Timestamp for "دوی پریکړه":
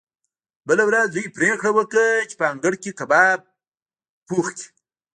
1.15-1.71